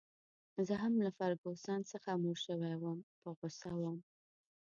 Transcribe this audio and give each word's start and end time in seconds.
زه 0.67 0.73
هم 0.83 0.93
له 1.05 1.11
فرګوسن 1.17 1.79
څخه 1.91 2.09
موړ 2.23 2.37
شوی 2.45 2.73
وم، 2.77 2.99
په 3.21 3.29
غوسه 3.37 3.71
وم. 3.81 3.97